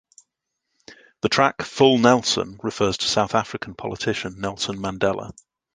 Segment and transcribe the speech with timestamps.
[1.21, 5.31] The track "Full Nelson" refers to South African politician Nelson Mandela.